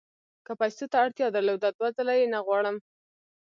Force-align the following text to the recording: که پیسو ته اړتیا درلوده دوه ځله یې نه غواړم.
که 0.45 0.51
پیسو 0.59 0.85
ته 0.91 0.97
اړتیا 1.03 1.27
درلوده 1.35 1.69
دوه 1.77 1.89
ځله 1.97 2.13
یې 2.19 2.25
نه 2.33 2.39
غواړم. 2.45 2.75